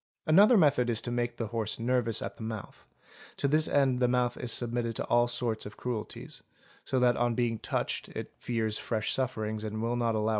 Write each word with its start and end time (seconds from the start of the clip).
_Another 0.25 0.57
method 0.57 0.89
is 0.89 0.99
to 1.01 1.11
make 1.11 1.37
the 1.37 1.49
horse 1.49 1.77
nervous 1.77 2.23
at 2.23 2.37
the 2.37 2.41
mouth; 2.41 2.87
to 3.37 3.47
this 3.47 3.67
end 3.67 3.99
| 3.99 3.99
the 3.99 4.07
mouth 4.07 4.35
is 4.35 4.51
submitted 4.51 4.95
to 4.95 5.05
all 5.05 5.27
sorts 5.27 5.63
of 5.67 5.77
cruelties, 5.77 6.41
so 6.83 6.99
that 6.99 7.15
on 7.17 7.35
being 7.35 7.59
touched 7.59 8.09
it 8.09 8.33
fears 8.39 8.79
fresh 8.79 9.13
sufferings 9.13 9.63
and 9.63 9.79
will 9.79 9.89
not 9.89 9.93
allow 9.93 10.05
its 10.05 10.11
teeth 10.11 10.13
to 10.13 10.19
be 10.19 10.27
seen. 10.27 10.29